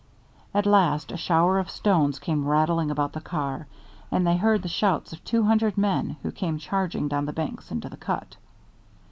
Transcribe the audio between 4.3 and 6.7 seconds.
heard the shouts of two hundred men who came